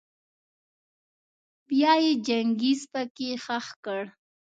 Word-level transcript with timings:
بيا 1.69 1.93
يې 2.03 2.11
چنګېز 2.25 2.81
پکي 2.91 3.29
خښ 3.43 3.67
کړ. 3.85 4.01